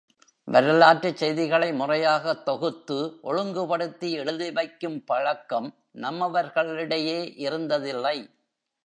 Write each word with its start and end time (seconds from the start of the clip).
வரலாற்றுச் 0.47 1.17
செய்திகளை 1.17 1.73
முறையாகத் 1.73 2.45
தொகுத்து 2.45 3.19
ஒழுங்குபடுத்தி 3.23 4.11
எழுதி 4.11 4.51
வைக்கும் 4.51 5.03
பழக்கம் 5.03 5.69
நம்மவர்களிடையே 5.93 7.19
இருந்ததில்லை. 7.39 8.17